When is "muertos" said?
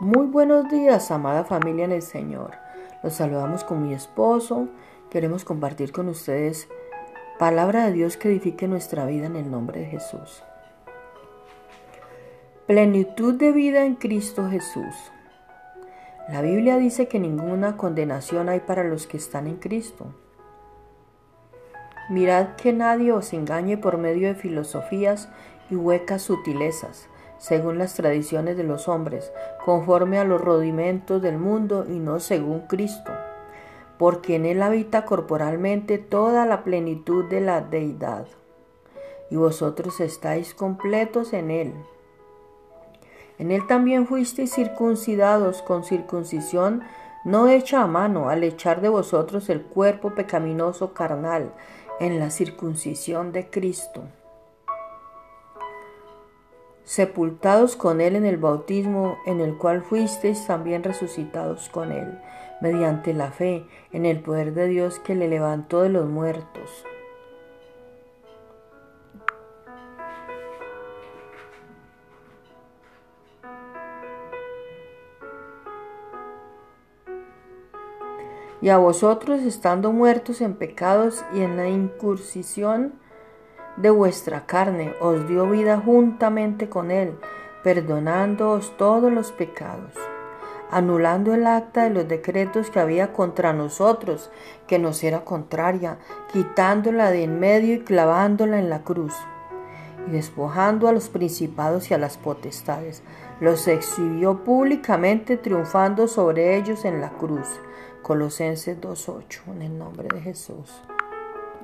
66.08-66.86, 79.92-80.40